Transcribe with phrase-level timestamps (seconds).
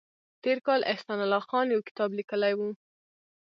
[0.43, 2.59] تېر کال احسان الله خان یو کتاب لیکلی و